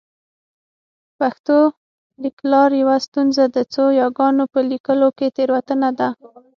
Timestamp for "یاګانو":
4.01-4.43